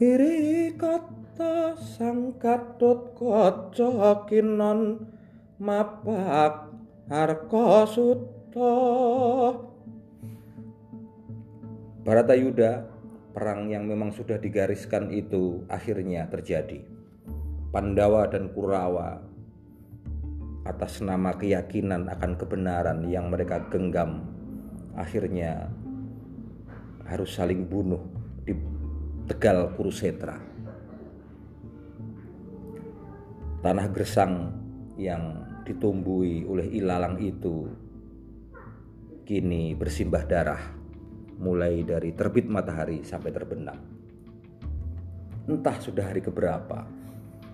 [0.00, 4.96] iri kata sang katut kaca kinon
[5.60, 6.72] mapak
[7.12, 8.72] harka suta
[12.00, 12.88] Baratayuda
[13.36, 16.80] perang yang memang sudah digariskan itu akhirnya terjadi.
[17.68, 19.20] Pandawa dan Kurawa
[20.64, 24.24] atas nama keyakinan akan kebenaran yang mereka genggam
[24.96, 25.68] akhirnya
[27.04, 28.19] harus saling bunuh
[29.30, 30.42] Tegal Kurusetra.
[33.62, 34.50] Tanah gersang
[34.98, 37.70] yang ditumbuhi oleh ilalang itu
[39.22, 40.74] kini bersimbah darah
[41.38, 43.78] mulai dari terbit matahari sampai terbenam.
[45.46, 46.82] Entah sudah hari keberapa,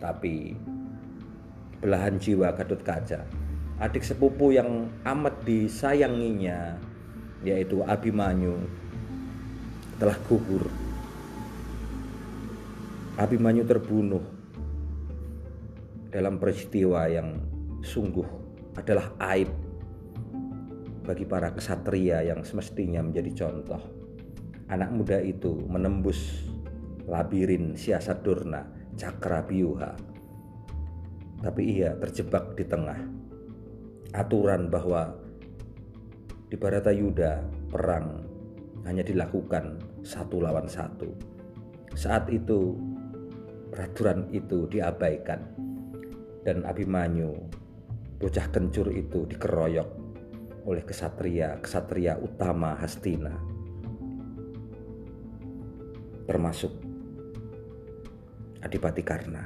[0.00, 0.56] tapi
[1.84, 3.28] belahan jiwa Gadot Kaca,
[3.76, 6.80] adik sepupu yang amat disayanginya,
[7.44, 8.56] yaitu Abimanyu,
[10.00, 10.87] telah gugur
[13.18, 14.22] Abimanyu terbunuh
[16.06, 17.34] dalam peristiwa yang
[17.82, 18.22] sungguh
[18.78, 19.50] adalah aib
[21.02, 23.82] bagi para kesatria yang semestinya menjadi contoh.
[24.70, 26.46] Anak muda itu menembus
[27.10, 28.62] labirin siasat durna,
[28.94, 29.98] cakra biuha.
[31.42, 33.02] Tapi ia terjebak di tengah
[34.14, 35.10] aturan bahwa
[36.46, 38.22] di Baratayuda perang
[38.86, 41.10] hanya dilakukan satu lawan satu.
[41.98, 42.78] Saat itu
[43.70, 45.40] peraturan itu diabaikan.
[46.42, 47.34] Dan Abimanyu
[48.18, 49.88] bocah kencur itu dikeroyok
[50.64, 53.32] oleh kesatria-kesatria utama Hastina.
[56.28, 56.72] Termasuk
[58.60, 59.44] Adipati Karna.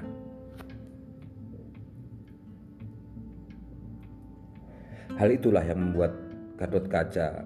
[5.14, 6.16] Hal itulah yang membuat
[6.56, 7.44] Gadot Kaca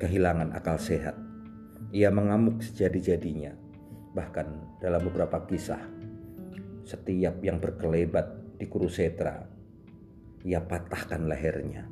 [0.00, 1.29] kehilangan akal sehat
[1.90, 3.54] ia mengamuk sejadi-jadinya.
[4.14, 5.82] Bahkan dalam beberapa kisah,
[6.86, 9.46] setiap yang berkelebat di Kurusetra,
[10.46, 11.86] ia patahkan lehernya.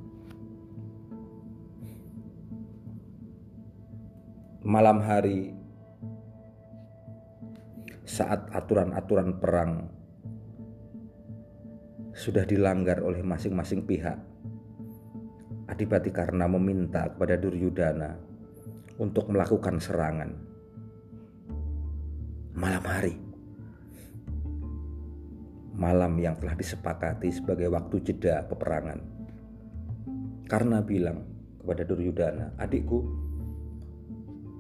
[4.67, 5.55] Malam hari,
[8.03, 9.73] saat aturan-aturan perang
[12.11, 14.19] sudah dilanggar oleh masing-masing pihak,
[15.69, 18.28] Adipati karena meminta kepada Duryudana
[18.99, 20.35] untuk melakukan serangan.
[22.59, 23.15] Malam hari,
[25.79, 28.99] malam yang telah disepakati sebagai waktu jeda peperangan.
[30.51, 31.23] Karena bilang
[31.63, 33.07] kepada Duryudana, adikku,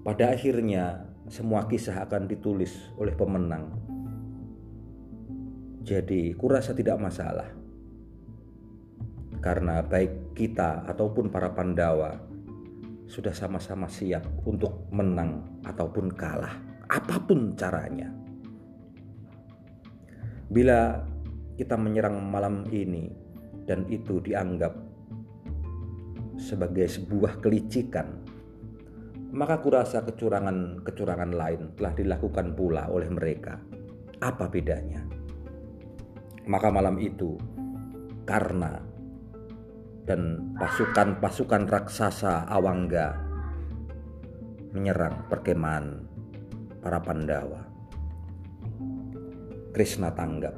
[0.06, 3.74] pada akhirnya semua kisah akan ditulis oleh pemenang.
[5.82, 7.50] Jadi, kurasa tidak masalah.
[9.42, 12.28] Karena baik kita ataupun para Pandawa
[13.08, 16.60] sudah sama-sama siap untuk menang ataupun kalah,
[16.92, 18.12] apa pun caranya.
[20.52, 21.00] Bila
[21.56, 23.08] kita menyerang malam ini
[23.64, 24.76] dan itu dianggap
[26.36, 28.22] sebagai sebuah kelicikan,
[29.32, 33.60] maka kurasa kecurangan-kecurangan lain telah dilakukan pula oleh mereka.
[34.20, 35.04] Apa bedanya?
[36.48, 37.36] Maka malam itu,
[38.24, 38.87] karena
[40.08, 43.12] dan pasukan-pasukan raksasa Awangga
[44.72, 46.00] menyerang perkemahan
[46.80, 47.68] para Pandawa.
[49.76, 50.56] Krishna tanggap,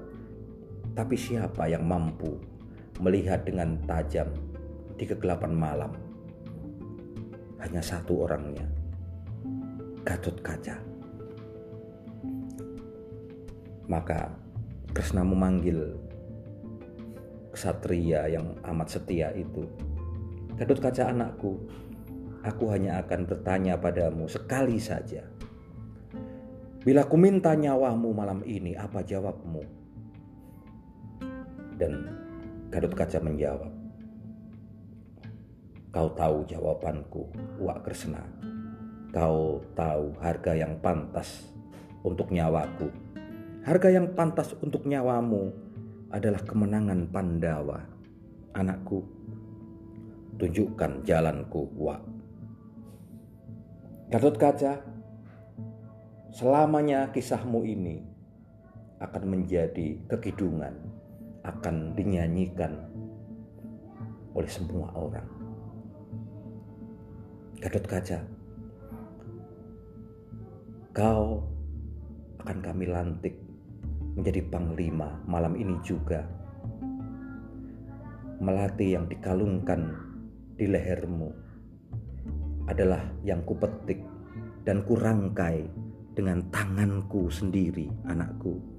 [0.95, 2.39] tapi siapa yang mampu
[3.03, 4.31] melihat dengan tajam
[4.95, 5.93] di kegelapan malam?
[7.59, 8.71] Hanya satu orangnya,
[10.07, 10.79] Gatot Kaca.
[13.91, 14.31] Maka
[14.95, 15.99] Krishna memanggil
[17.61, 19.69] ksatria yang amat setia itu.
[20.57, 21.61] Gadot kaca anakku,
[22.41, 25.29] aku hanya akan bertanya padamu sekali saja.
[26.81, 29.61] Bila ku minta nyawamu malam ini, apa jawabmu?
[31.77, 31.93] Dan
[32.73, 33.73] Gadot kaca menjawab,
[35.91, 37.27] Kau tahu jawabanku,
[37.59, 38.23] Wak Kresna.
[39.11, 41.51] Kau tahu harga yang pantas
[42.07, 42.87] untuk nyawaku.
[43.67, 45.51] Harga yang pantas untuk nyawamu
[46.11, 47.79] adalah kemenangan Pandawa.
[48.51, 48.99] Anakku,
[50.43, 52.03] tunjukkan jalanku, Wak.
[54.11, 54.83] Gatot Kaca,
[56.35, 58.03] selamanya kisahmu ini
[58.99, 60.75] akan menjadi kekidungan,
[61.47, 62.91] akan dinyanyikan
[64.35, 65.31] oleh semua orang.
[67.63, 68.19] Gatot Kaca,
[70.91, 71.47] kau
[72.43, 73.50] akan kami lantik
[74.15, 76.27] menjadi panglima malam ini juga.
[78.41, 79.93] Melati yang dikalungkan
[80.57, 81.29] di lehermu
[82.71, 84.01] adalah yang kupetik
[84.65, 85.69] dan kurangkai
[86.17, 88.71] dengan tanganku sendiri anakku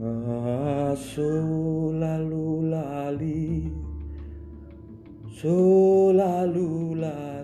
[0.00, 1.28] Asu
[1.92, 3.68] lalu lali,
[5.28, 7.39] so lalu lali.